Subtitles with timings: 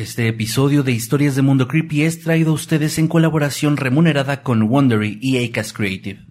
[0.00, 4.62] Este episodio de Historias de Mundo Creepy es traído a ustedes en colaboración remunerada con
[4.62, 6.24] Wondery y Acast Creative.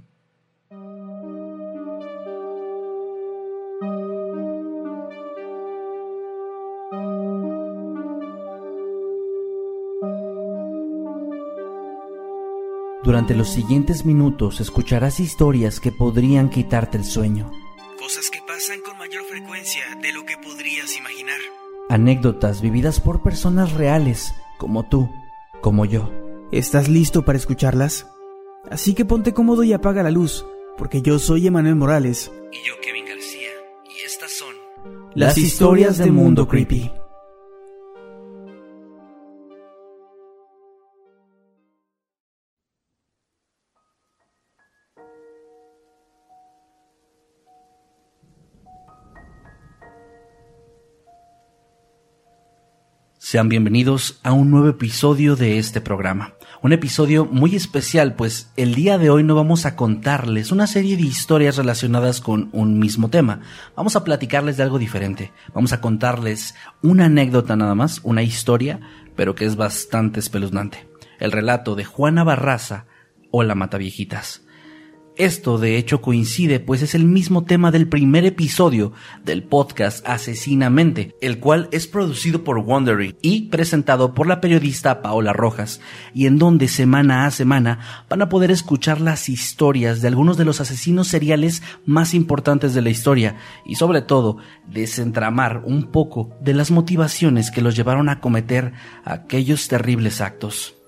[13.04, 17.51] Durante los siguientes minutos escucharás historias que podrían quitarte el sueño.
[21.89, 25.09] Anécdotas vividas por personas reales, como tú,
[25.59, 26.11] como yo.
[26.51, 28.05] ¿Estás listo para escucharlas?
[28.69, 30.45] Así que ponte cómodo y apaga la luz,
[30.78, 32.31] porque yo soy Emanuel Morales.
[32.52, 33.50] Y yo, Kevin García.
[33.86, 34.54] Y estas son...
[35.16, 36.91] Las, historias del mundo creepy.
[53.30, 56.34] Sean bienvenidos a un nuevo episodio de este programa.
[56.64, 60.98] Un episodio muy especial, pues el día de hoy no vamos a contarles una serie
[60.98, 63.42] de historias relacionadas con un mismo tema.
[63.76, 65.31] Vamos a platicarles de algo diferente.
[65.53, 68.80] Vamos a contarles una anécdota nada más, una historia,
[69.16, 70.90] pero que es bastante espeluznante.
[71.20, 72.88] El relato de Juana Barraza
[73.30, 74.42] o la Mataviejitas.
[75.20, 78.94] Esto de hecho coincide, pues es el mismo tema del primer episodio
[79.25, 85.34] del podcast Asesinamente, el cual es producido por Wondery y presentado por la periodista Paola
[85.34, 85.81] Rojas,
[86.14, 90.45] y en donde semana a semana van a poder escuchar las historias de algunos de
[90.45, 94.38] los asesinos seriales más importantes de la historia, y sobre todo
[94.72, 98.72] desentramar un poco de las motivaciones que los llevaron a cometer
[99.03, 100.78] aquellos terribles actos.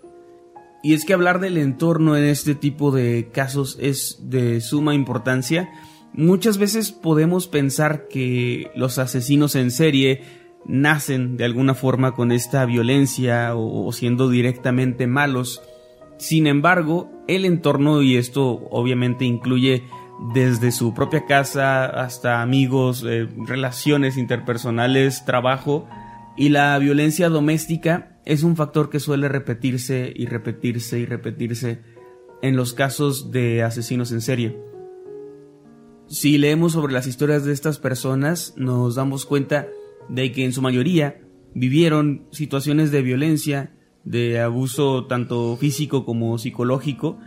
[0.84, 5.70] Y es que hablar del entorno en este tipo de casos es de suma importancia.
[6.14, 10.24] Muchas veces podemos pensar que los asesinos en serie
[10.66, 15.62] nacen de alguna forma con esta violencia o, siendo directamente malos.
[16.18, 19.84] Sin embargo, el entorno, y esto obviamente incluye
[20.34, 25.88] desde su propia casa hasta amigos, eh, relaciones interpersonales, trabajo,
[26.38, 31.82] y la violencia doméstica es un factor que suele repetirse y repetirse y repetirse
[32.42, 34.58] en los casos de asesinos en serie.
[36.08, 39.68] Si leemos sobre las historias de estas personas, nos damos cuenta
[40.10, 41.22] de que en su mayoría
[41.54, 43.74] vivieron situaciones de violencia,
[44.04, 47.18] de abuso tanto físico como psicológico,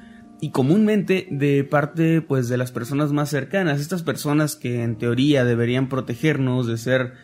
[0.40, 5.44] y comúnmente de parte pues de las personas más cercanas, estas personas que en teoría
[5.44, 7.14] deberían protegernos, de ser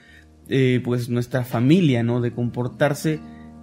[0.48, 2.20] eh, pues nuestra familia, ¿no?
[2.20, 3.20] De comportarse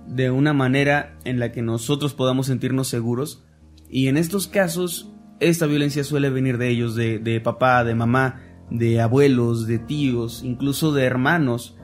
[0.07, 3.43] de una manera en la que nosotros podamos sentirnos seguros.
[3.89, 8.41] Y en estos casos, esta violencia suele venir de ellos, de, de papá, de mamá,
[8.69, 11.75] de abuelos, de tíos, incluso de hermanos.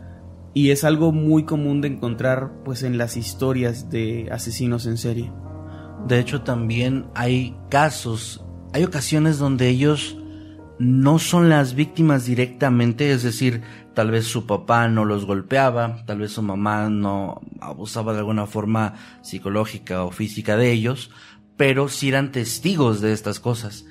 [0.54, 5.32] Y es algo muy común de encontrar pues en las historias de asesinos en serie.
[6.08, 10.18] De hecho, también hay casos, hay ocasiones donde ellos
[10.80, 13.62] no son las víctimas directamente, es decir,
[13.94, 18.48] tal vez su papá no los golpeaba, tal vez su mamá no abusaba de alguna
[18.48, 21.12] forma psicológica o física de ellos,
[21.58, 23.86] pero sí eran testigos de estas cosas.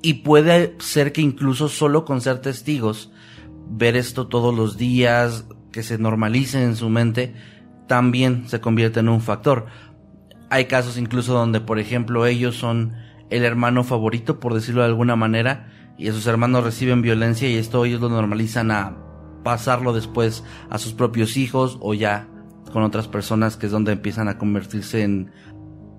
[0.00, 3.12] Y puede ser que incluso solo con ser testigos,
[3.68, 7.34] ver esto todos los días, que se normalice en su mente,
[7.86, 9.66] también se convierte en un factor.
[10.50, 12.94] Hay casos incluso donde, por ejemplo, ellos son
[13.30, 17.84] el hermano favorito, por decirlo de alguna manera, y sus hermanos reciben violencia y esto
[17.84, 18.96] ellos lo normalizan a
[19.42, 22.28] pasarlo después a sus propios hijos o ya
[22.72, 25.30] con otras personas que es donde empiezan a convertirse en,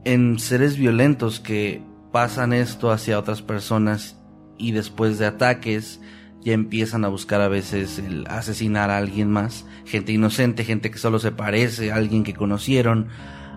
[0.05, 4.17] en seres violentos que pasan esto hacia otras personas
[4.57, 5.99] y después de ataques
[6.41, 10.97] ya empiezan a buscar a veces el asesinar a alguien más, gente inocente, gente que
[10.97, 13.07] solo se parece a alguien que conocieron,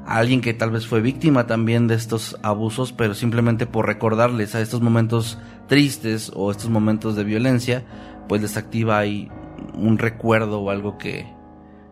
[0.06, 4.54] a alguien que tal vez fue víctima también de estos abusos, pero simplemente por recordarles
[4.54, 7.84] a estos momentos tristes o estos momentos de violencia,
[8.28, 9.28] pues les activa ahí
[9.76, 11.26] un recuerdo o algo que,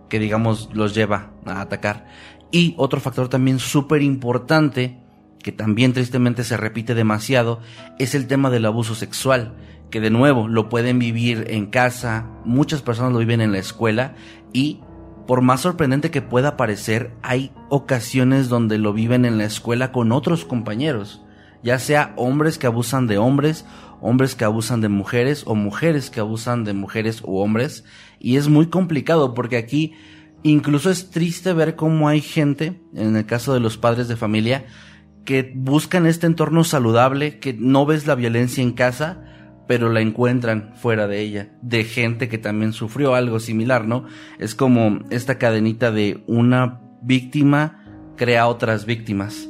[0.08, 2.06] que digamos los lleva a atacar.
[2.50, 4.98] Y otro factor también súper importante,
[5.42, 7.60] que también tristemente se repite demasiado,
[7.98, 9.54] es el tema del abuso sexual,
[9.90, 14.14] que de nuevo lo pueden vivir en casa, muchas personas lo viven en la escuela
[14.52, 14.80] y
[15.26, 20.12] por más sorprendente que pueda parecer, hay ocasiones donde lo viven en la escuela con
[20.12, 21.23] otros compañeros,
[21.64, 23.64] ya sea hombres que abusan de hombres,
[24.00, 27.84] hombres que abusan de mujeres o mujeres que abusan de mujeres u hombres,
[28.20, 29.94] y es muy complicado porque aquí
[30.42, 34.66] incluso es triste ver cómo hay gente, en el caso de los padres de familia,
[35.24, 39.24] que buscan este entorno saludable, que no ves la violencia en casa,
[39.66, 44.04] pero la encuentran fuera de ella, de gente que también sufrió algo similar, ¿no?
[44.38, 49.48] Es como esta cadenita de una víctima crea otras víctimas.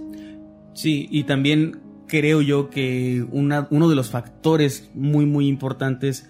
[0.74, 6.28] Sí, y también creo yo que una, uno de los factores muy muy importantes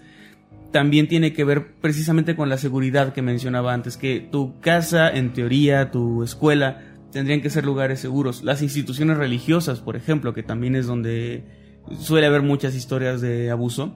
[0.71, 5.31] también tiene que ver precisamente con la seguridad que mencionaba antes, que tu casa, en
[5.31, 6.81] teoría, tu escuela,
[7.11, 8.43] tendrían que ser lugares seguros.
[8.43, 11.45] Las instituciones religiosas, por ejemplo, que también es donde
[11.97, 13.95] suele haber muchas historias de abuso,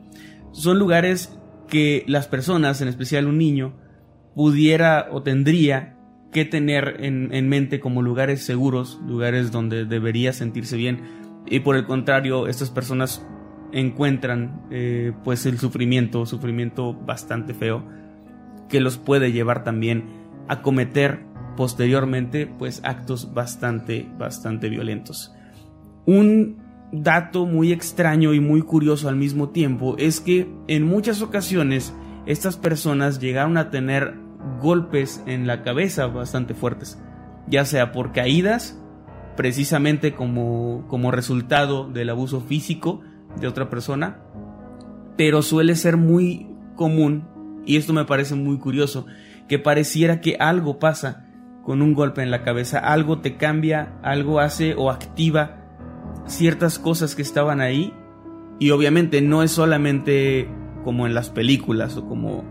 [0.53, 1.37] son lugares
[1.67, 3.73] que las personas, en especial un niño,
[4.35, 5.97] pudiera o tendría
[6.31, 11.01] que tener en, mente como lugares seguros, lugares donde debería sentirse bien.
[11.49, 13.25] Y por el contrario, estas personas
[13.71, 17.83] encuentran eh, pues el sufrimiento, sufrimiento bastante feo,
[18.67, 20.05] que los puede llevar también
[20.47, 21.25] a cometer
[21.57, 25.33] posteriormente pues actos bastante, bastante violentos.
[26.05, 26.57] Un
[26.91, 31.93] dato muy extraño y muy curioso al mismo tiempo es que en muchas ocasiones
[32.25, 34.15] estas personas llegaron a tener
[34.61, 36.99] golpes en la cabeza bastante fuertes,
[37.47, 38.79] ya sea por caídas,
[39.39, 43.00] precisamente como, como resultado del abuso físico
[43.39, 44.19] de otra persona,
[45.15, 46.45] pero suele ser muy
[46.75, 47.25] común,
[47.65, 49.06] y esto me parece muy curioso,
[49.47, 51.25] que pareciera que algo pasa
[51.63, 55.63] con un golpe en la cabeza, algo te cambia, algo hace o activa
[56.27, 57.94] ciertas cosas que estaban ahí
[58.59, 60.50] y obviamente no es solamente
[60.83, 62.44] como en las películas o como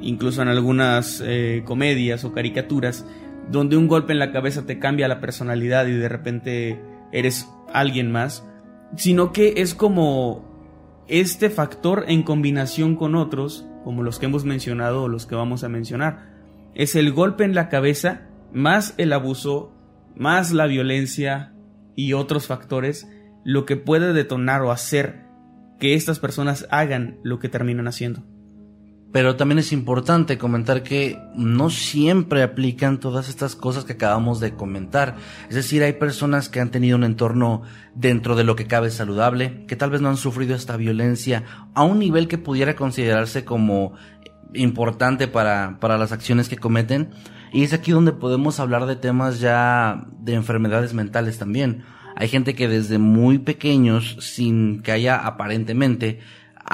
[0.00, 3.04] incluso en algunas eh, comedias o caricaturas
[3.52, 6.80] donde un golpe en la cabeza te cambia la personalidad y de repente
[7.12, 8.44] eres alguien más,
[8.96, 15.04] sino que es como este factor en combinación con otros, como los que hemos mencionado
[15.04, 16.32] o los que vamos a mencionar.
[16.74, 18.22] Es el golpe en la cabeza
[18.52, 19.72] más el abuso,
[20.16, 21.52] más la violencia,
[21.94, 23.08] y otros factores
[23.44, 25.24] lo que puede detonar o hacer
[25.78, 28.22] que estas personas hagan lo que terminan haciendo.
[29.12, 34.54] Pero también es importante comentar que no siempre aplican todas estas cosas que acabamos de
[34.54, 35.16] comentar.
[35.48, 37.62] Es decir, hay personas que han tenido un entorno
[37.94, 41.44] dentro de lo que cabe saludable, que tal vez no han sufrido esta violencia
[41.74, 43.92] a un nivel que pudiera considerarse como
[44.54, 47.10] importante para, para las acciones que cometen,
[47.52, 51.84] y es aquí donde podemos hablar de temas ya de enfermedades mentales también.
[52.16, 56.20] Hay gente que desde muy pequeños, sin que haya aparentemente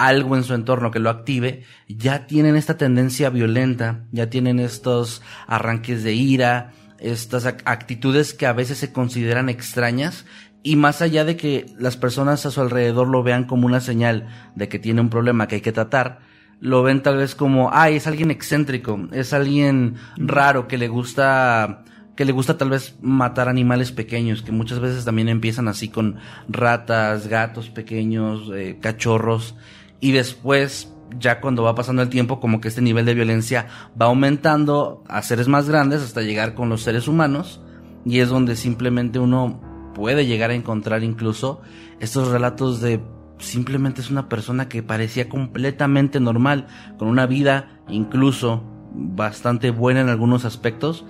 [0.07, 5.23] algo en su entorno que lo active, ya tienen esta tendencia violenta, ya tienen estos
[5.47, 10.25] arranques de ira, estas actitudes que a veces se consideran extrañas
[10.63, 14.27] y más allá de que las personas a su alrededor lo vean como una señal
[14.55, 16.21] de que tiene un problema que hay que tratar,
[16.61, 21.85] lo ven tal vez como, ay, es alguien excéntrico, es alguien raro que le gusta
[22.17, 26.17] que le gusta tal vez matar animales pequeños, que muchas veces también empiezan así con
[26.49, 29.55] ratas, gatos pequeños, eh, cachorros,
[30.01, 33.67] y después, ya cuando va pasando el tiempo, como que este nivel de violencia
[34.01, 37.61] va aumentando a seres más grandes hasta llegar con los seres humanos,
[38.05, 39.61] y es donde simplemente uno
[39.95, 41.61] puede llegar a encontrar incluso
[41.99, 43.01] estos relatos de
[43.39, 46.67] simplemente es una persona que parecía completamente normal,
[46.99, 48.63] con una vida incluso
[48.93, 51.05] bastante buena en algunos aspectos,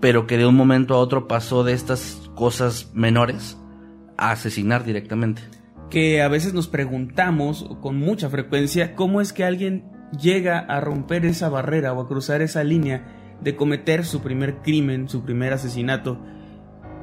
[0.00, 3.58] pero que de un momento a otro pasó de estas cosas menores
[4.16, 5.42] a asesinar directamente.
[5.90, 9.84] Que a veces nos preguntamos con mucha frecuencia cómo es que alguien
[10.20, 15.08] llega a romper esa barrera o a cruzar esa línea de cometer su primer crimen,
[15.08, 16.20] su primer asesinato.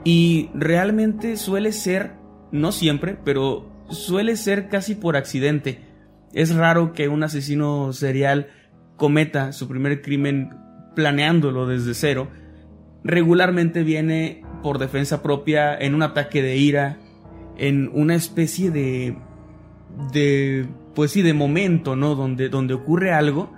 [0.04, 2.14] Y realmente suele ser,
[2.52, 5.80] no siempre, pero suele ser casi por accidente.
[6.33, 8.48] Es raro que un asesino serial
[8.98, 10.50] cometa su primer crimen
[10.95, 12.30] planeándolo desde cero.
[13.04, 16.98] Regularmente viene por defensa propia, en un ataque de ira,
[17.57, 19.18] en una especie de.
[20.12, 20.68] de.
[20.94, 22.16] pues sí, de momento, ¿no?
[22.16, 23.54] Donde, donde ocurre algo.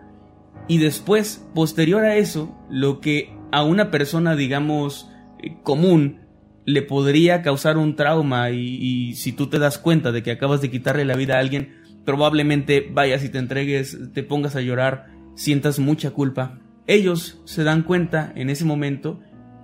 [0.68, 5.10] Y después, posterior a eso, lo que a una persona, digamos,
[5.42, 6.28] eh, común,
[6.66, 10.70] le podría causar un trauma y, si tú te das cuenta de que acabas de
[10.70, 15.80] quitarle la vida a alguien, probablemente vayas y te entregues, te pongas a llorar, sientas
[15.80, 16.60] mucha culpa.
[16.86, 19.22] Ellos se dan cuenta en ese momento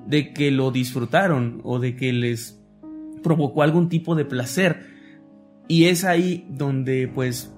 [0.08, 2.63] de que lo disfrutaron o de que les
[3.24, 4.86] provocó algún tipo de placer.
[5.68, 7.56] Y es ahí donde pues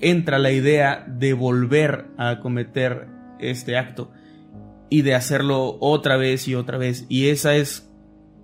[0.00, 3.06] entra la idea de volver a cometer
[3.38, 4.10] este acto
[4.90, 7.06] y de hacerlo otra vez y otra vez.
[7.08, 7.90] Y esa es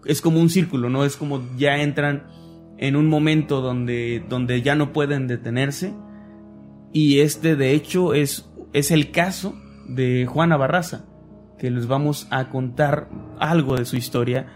[0.04, 1.04] es como un círculo, ¿no?
[1.04, 2.24] Es como ya entran
[2.78, 5.94] en un momento donde, donde ya no pueden detenerse.
[6.92, 9.54] Y este, de hecho, es, es el caso
[9.86, 11.04] de Juana Barraza,
[11.58, 14.46] que les vamos a contar algo de su historia,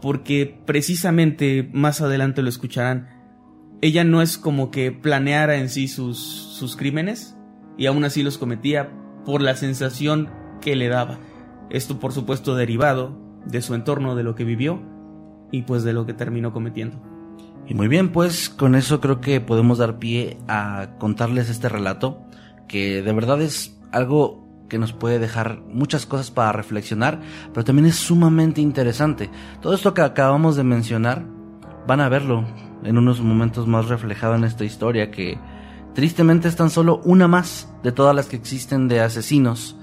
[0.00, 3.08] porque precisamente más adelante lo escucharán.
[3.82, 7.36] ella no es como que planeara en sí sus, sus crímenes
[7.78, 8.90] y aún así los cometía
[9.24, 10.28] por la sensación
[10.60, 11.18] que le daba.
[11.70, 14.82] Esto por supuesto derivado de su entorno, de lo que vivió
[15.50, 17.00] y pues de lo que terminó cometiendo.
[17.66, 22.20] Y muy bien, pues con eso creo que podemos dar pie a contarles este relato,
[22.68, 27.20] que de verdad es algo que nos puede dejar muchas cosas para reflexionar,
[27.52, 29.28] pero también es sumamente interesante.
[29.60, 31.26] Todo esto que acabamos de mencionar,
[31.86, 32.46] van a verlo
[32.84, 35.38] en unos momentos más reflejado en esta historia, que
[35.94, 39.76] tristemente es tan solo una más de todas las que existen de asesinos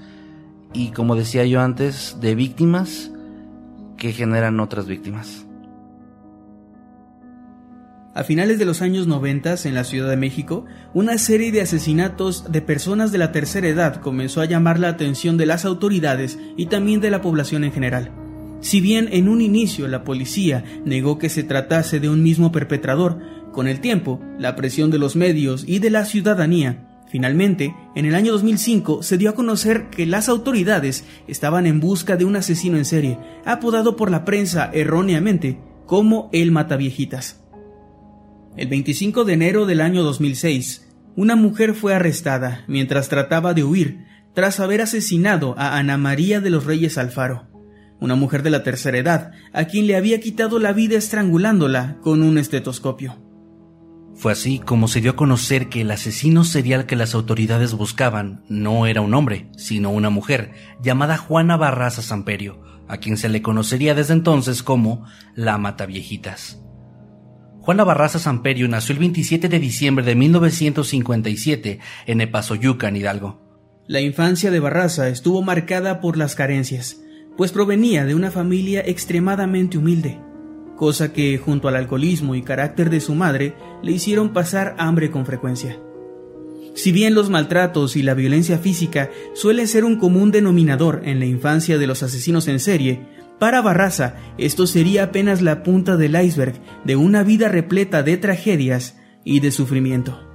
[0.72, 3.12] y, como decía yo antes, de víctimas
[3.96, 5.47] que generan otras víctimas.
[8.18, 12.50] A finales de los años 90 en la Ciudad de México, una serie de asesinatos
[12.50, 16.66] de personas de la tercera edad comenzó a llamar la atención de las autoridades y
[16.66, 18.10] también de la población en general.
[18.60, 23.20] Si bien en un inicio la policía negó que se tratase de un mismo perpetrador,
[23.52, 28.16] con el tiempo, la presión de los medios y de la ciudadanía, finalmente, en el
[28.16, 32.78] año 2005 se dio a conocer que las autoridades estaban en busca de un asesino
[32.78, 37.44] en serie, apodado por la prensa erróneamente como el Mataviejitas.
[38.56, 44.04] El 25 de enero del año 2006, una mujer fue arrestada mientras trataba de huir
[44.34, 47.48] tras haber asesinado a Ana María de los Reyes Alfaro,
[48.00, 52.22] una mujer de la tercera edad, a quien le había quitado la vida estrangulándola con
[52.22, 53.16] un estetoscopio.
[54.14, 58.42] Fue así como se dio a conocer que el asesino serial que las autoridades buscaban
[58.48, 60.52] no era un hombre, sino una mujer,
[60.82, 66.60] llamada Juana Barraza Samperio, a quien se le conocería desde entonces como la Mataviejitas.
[67.68, 73.42] Juana Barraza Samperio nació el 27 de diciembre de 1957 en Epazoyucan, Hidalgo.
[73.86, 77.02] La infancia de Barraza estuvo marcada por las carencias,
[77.36, 80.18] pues provenía de una familia extremadamente humilde,
[80.76, 85.26] cosa que, junto al alcoholismo y carácter de su madre, le hicieron pasar hambre con
[85.26, 85.78] frecuencia.
[86.74, 91.26] Si bien los maltratos y la violencia física suelen ser un común denominador en la
[91.26, 96.60] infancia de los asesinos en serie, para Barraza, esto sería apenas la punta del iceberg
[96.84, 100.28] de una vida repleta de tragedias y de sufrimiento.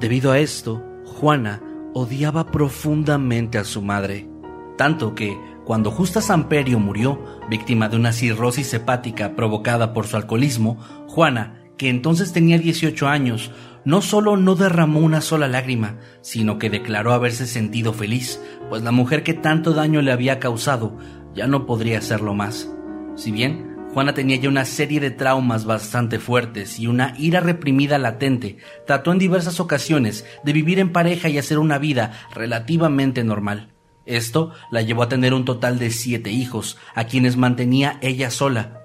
[0.00, 1.62] Debido a esto, Juana
[1.94, 4.28] odiaba profundamente a su madre,
[4.76, 10.78] tanto que, cuando Justa Samperio murió, víctima de una cirrosis hepática provocada por su alcoholismo,
[11.06, 13.52] Juana, que entonces tenía 18 años,
[13.84, 18.90] no solo no derramó una sola lágrima, sino que declaró haberse sentido feliz, pues la
[18.90, 20.98] mujer que tanto daño le había causado
[21.34, 22.70] ya no podría hacerlo más.
[23.16, 27.98] Si bien Juana tenía ya una serie de traumas bastante fuertes y una ira reprimida
[27.98, 33.72] latente, trató en diversas ocasiones de vivir en pareja y hacer una vida relativamente normal.
[34.06, 38.80] Esto la llevó a tener un total de siete hijos, a quienes mantenía ella sola.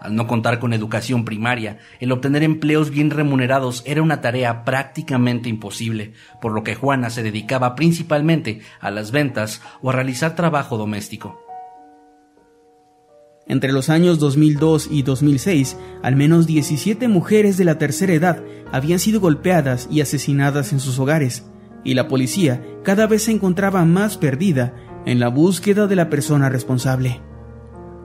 [0.00, 5.48] Al no contar con educación primaria, el obtener empleos bien remunerados era una tarea prácticamente
[5.48, 10.76] imposible, por lo que Juana se dedicaba principalmente a las ventas o a realizar trabajo
[10.76, 11.45] doméstico.
[13.48, 18.98] Entre los años 2002 y 2006, al menos 17 mujeres de la tercera edad habían
[18.98, 21.46] sido golpeadas y asesinadas en sus hogares,
[21.84, 24.74] y la policía cada vez se encontraba más perdida
[25.06, 27.20] en la búsqueda de la persona responsable.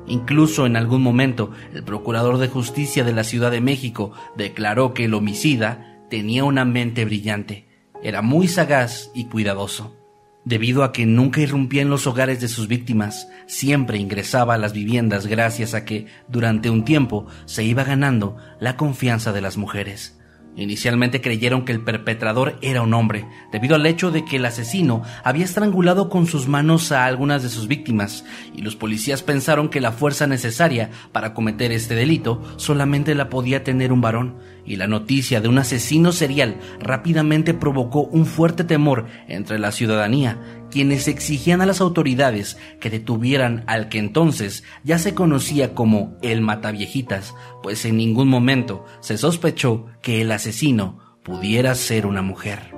[0.06, 5.06] Incluso en algún momento, el Procurador de Justicia de la Ciudad de México declaró que
[5.06, 7.68] el homicida tenía una mente brillante,
[8.04, 10.01] era muy sagaz y cuidadoso.
[10.44, 14.74] Debido a que nunca irrumpía en los hogares de sus víctimas, siempre ingresaba a las
[14.74, 20.18] viviendas gracias a que, durante un tiempo, se iba ganando la confianza de las mujeres.
[20.56, 25.04] Inicialmente creyeron que el perpetrador era un hombre, debido al hecho de que el asesino
[25.24, 29.80] había estrangulado con sus manos a algunas de sus víctimas, y los policías pensaron que
[29.80, 34.88] la fuerza necesaria para cometer este delito solamente la podía tener un varón, y la
[34.88, 40.40] noticia de un asesino serial rápidamente provocó un fuerte temor entre la ciudadanía,
[40.70, 46.42] quienes exigían a las autoridades que detuvieran al que entonces ya se conocía como el
[46.42, 52.74] Mataviejitas, pues en ningún momento se sospechó que el asesino pudiera ser una mujer.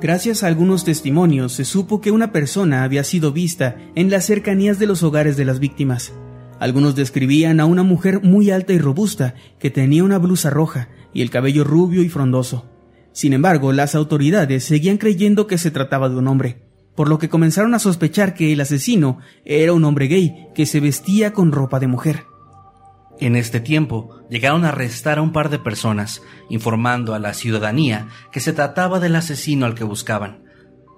[0.00, 4.78] Gracias a algunos testimonios se supo que una persona había sido vista en las cercanías
[4.78, 6.14] de los hogares de las víctimas.
[6.60, 11.22] Algunos describían a una mujer muy alta y robusta que tenía una blusa roja y
[11.22, 12.70] el cabello rubio y frondoso.
[13.12, 17.30] Sin embargo, las autoridades seguían creyendo que se trataba de un hombre por lo que
[17.30, 21.80] comenzaron a sospechar que el asesino era un hombre gay que se vestía con ropa
[21.80, 22.26] de mujer.
[23.18, 28.08] En este tiempo llegaron a arrestar a un par de personas, informando a la ciudadanía
[28.32, 30.44] que se trataba del asesino al que buscaban.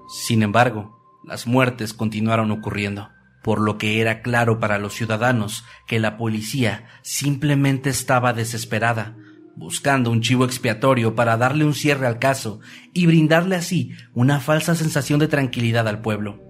[0.09, 3.09] Sin embargo, las muertes continuaron ocurriendo,
[3.43, 9.17] por lo que era claro para los ciudadanos que la policía simplemente estaba desesperada,
[9.57, 12.61] buscando un chivo expiatorio para darle un cierre al caso
[12.93, 16.41] y brindarle así una falsa sensación de tranquilidad al pueblo.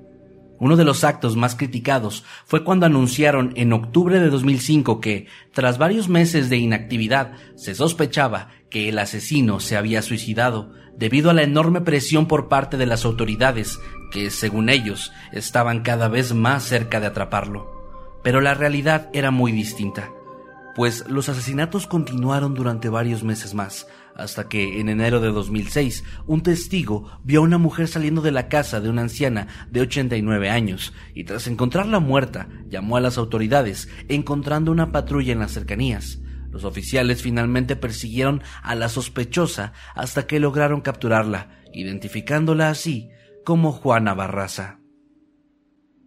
[0.62, 5.76] Uno de los actos más criticados fue cuando anunciaron en octubre de 2005 que, tras
[5.76, 11.42] varios meses de inactividad, se sospechaba que el asesino se había suicidado debido a la
[11.42, 13.80] enorme presión por parte de las autoridades
[14.12, 18.20] que, según ellos, estaban cada vez más cerca de atraparlo.
[18.22, 20.10] Pero la realidad era muy distinta
[20.74, 26.42] pues los asesinatos continuaron durante varios meses más, hasta que en enero de 2006 un
[26.42, 30.92] testigo vio a una mujer saliendo de la casa de una anciana de 89 años
[31.14, 36.18] y tras encontrarla muerta llamó a las autoridades encontrando una patrulla en las cercanías.
[36.50, 43.10] Los oficiales finalmente persiguieron a la sospechosa hasta que lograron capturarla, identificándola así
[43.44, 44.78] como Juana Barraza.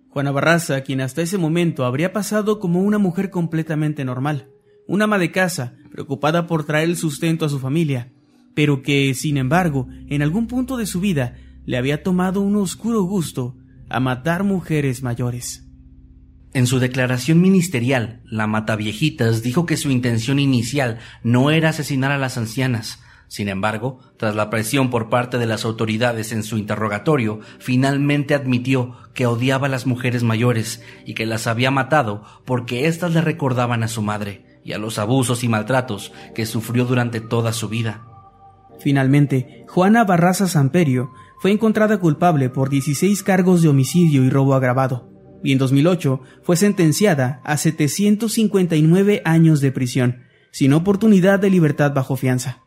[0.09, 4.49] Juana Barraza, quien hasta ese momento habría pasado como una mujer completamente normal,
[4.87, 8.13] una ama de casa, preocupada por traer el sustento a su familia,
[8.53, 13.01] pero que, sin embargo, en algún punto de su vida le había tomado un oscuro
[13.03, 13.57] gusto
[13.89, 15.67] a matar mujeres mayores.
[16.53, 22.17] En su declaración ministerial, la Mataviejitas dijo que su intención inicial no era asesinar a
[22.17, 23.03] las ancianas.
[23.27, 28.95] Sin embargo, tras la presión por parte de las autoridades en su interrogatorio, finalmente admitió
[29.13, 33.83] que odiaba a las mujeres mayores y que las había matado porque éstas le recordaban
[33.83, 38.05] a su madre y a los abusos y maltratos que sufrió durante toda su vida.
[38.79, 45.09] Finalmente, Juana Barraza Samperio fue encontrada culpable por 16 cargos de homicidio y robo agravado,
[45.43, 52.15] y en 2008 fue sentenciada a 759 años de prisión, sin oportunidad de libertad bajo
[52.15, 52.64] fianza.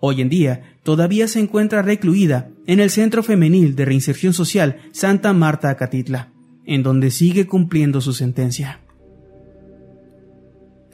[0.00, 5.34] Hoy en día, todavía se encuentra recluida en el Centro Femenil de Reinserción Social Santa
[5.34, 6.32] Marta Acatitla,
[6.64, 8.80] en donde sigue cumpliendo su sentencia.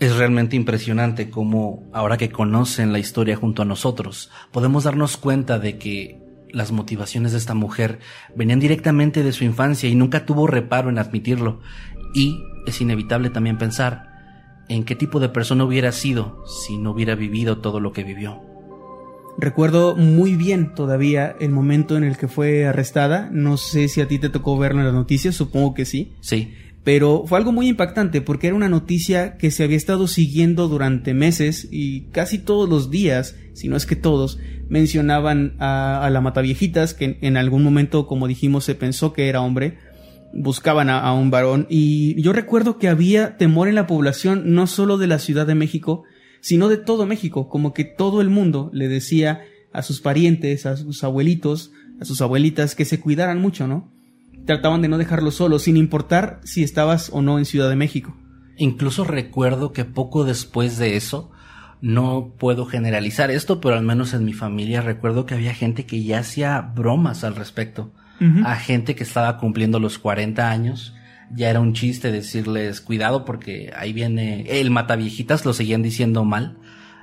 [0.00, 5.60] Es realmente impresionante cómo, ahora que conocen la historia junto a nosotros, podemos darnos cuenta
[5.60, 6.20] de que
[6.50, 8.00] las motivaciones de esta mujer
[8.34, 11.60] venían directamente de su infancia y nunca tuvo reparo en admitirlo.
[12.12, 17.14] Y es inevitable también pensar en qué tipo de persona hubiera sido si no hubiera
[17.14, 18.55] vivido todo lo que vivió.
[19.38, 23.28] Recuerdo muy bien todavía el momento en el que fue arrestada.
[23.32, 26.12] No sé si a ti te tocó verlo en las noticias, supongo que sí.
[26.20, 26.52] Sí
[26.86, 31.14] pero fue algo muy impactante porque era una noticia que se había estado siguiendo durante
[31.14, 36.94] meses y casi todos los días, si no es que todos, mencionaban a, la Mataviejitas,
[36.94, 39.78] que en, algún momento, como dijimos, se pensó que era hombre,
[40.32, 44.68] buscaban a, a, un varón y yo recuerdo que había temor en la población no
[44.68, 46.04] solo de la Ciudad de México,
[46.40, 50.76] sino de todo México, como que todo el mundo le decía a sus parientes, a
[50.76, 53.96] sus abuelitos, a sus abuelitas que se cuidaran mucho, ¿no?
[54.46, 58.16] trataban de no dejarlo solo, sin importar si estabas o no en Ciudad de México.
[58.56, 61.30] Incluso recuerdo que poco después de eso,
[61.82, 66.02] no puedo generalizar esto, pero al menos en mi familia recuerdo que había gente que
[66.02, 67.92] ya hacía bromas al respecto.
[68.44, 70.94] A gente que estaba cumpliendo los 40 años.
[71.34, 76.56] Ya era un chiste decirles cuidado porque ahí viene el mataviejitas, lo seguían diciendo mal.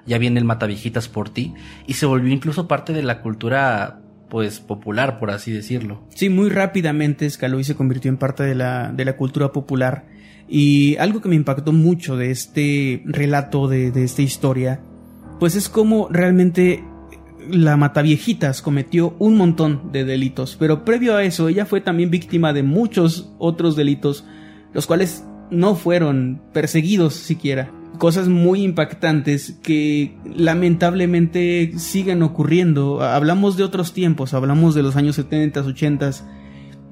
[0.06, 1.54] Ya viene el mataviejitas por ti.
[1.88, 6.08] Y se volvió incluso parte de la cultura pues popular, por así decirlo.
[6.10, 10.08] Sí, muy rápidamente escaló y se convirtió en parte de la, de la cultura popular.
[10.48, 14.82] Y algo que me impactó mucho de este relato, de, de esta historia,
[15.40, 16.84] pues es como realmente
[17.50, 22.54] la Mataviejitas cometió un montón de delitos, pero previo a eso ella fue también víctima
[22.54, 24.26] de muchos otros delitos,
[24.74, 33.02] los cuales no fueron perseguidos siquiera cosas muy impactantes que lamentablemente siguen ocurriendo.
[33.02, 36.12] Hablamos de otros tiempos, hablamos de los años 70, 80,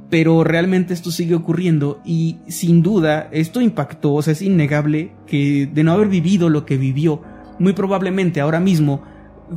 [0.09, 5.69] pero realmente esto sigue ocurriendo y sin duda esto impactó, o sea, es innegable que
[5.71, 7.21] de no haber vivido lo que vivió,
[7.59, 9.03] muy probablemente ahora mismo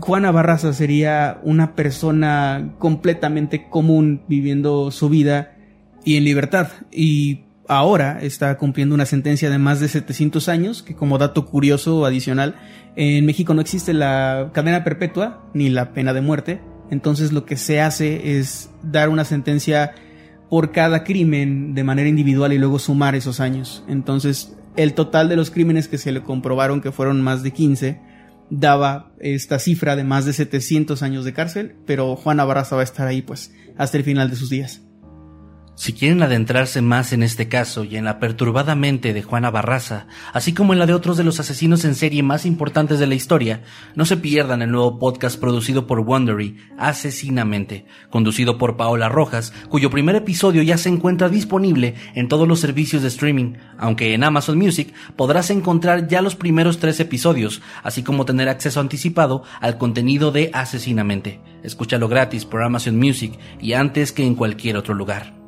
[0.00, 5.56] Juana Barraza sería una persona completamente común viviendo su vida
[6.04, 10.94] y en libertad y ahora está cumpliendo una sentencia de más de 700 años, que
[10.94, 12.56] como dato curioso adicional,
[12.96, 17.56] en México no existe la cadena perpetua ni la pena de muerte, entonces lo que
[17.56, 19.92] se hace es dar una sentencia
[20.50, 23.82] por cada crimen de manera individual y luego sumar esos años.
[23.88, 28.00] Entonces, el total de los crímenes que se le comprobaron, que fueron más de 15,
[28.50, 32.84] daba esta cifra de más de 700 años de cárcel, pero Juana Barraza va a
[32.84, 34.83] estar ahí pues hasta el final de sus días.
[35.76, 40.06] Si quieren adentrarse más en este caso y en la perturbada mente de Juana Barraza,
[40.32, 43.16] así como en la de otros de los asesinos en serie más importantes de la
[43.16, 43.64] historia,
[43.96, 49.90] no se pierdan el nuevo podcast producido por Wondery, Asesinamente, conducido por Paola Rojas, cuyo
[49.90, 54.56] primer episodio ya se encuentra disponible en todos los servicios de streaming, aunque en Amazon
[54.56, 60.30] Music podrás encontrar ya los primeros tres episodios, así como tener acceso anticipado al contenido
[60.30, 61.40] de Asesinamente.
[61.64, 65.43] Escúchalo gratis por Amazon Music y antes que en cualquier otro lugar.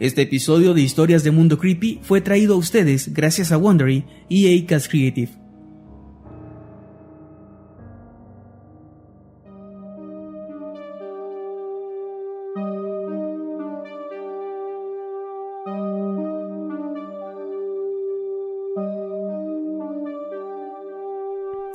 [0.00, 4.62] Este episodio de Historias de Mundo Creepy fue traído a ustedes gracias a Wondery y
[4.62, 5.32] Acast Creative.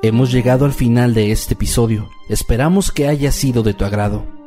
[0.02, 2.10] Hemos llegado al final de este episodio.
[2.30, 4.33] Esperamos que haya sido de tu agrado.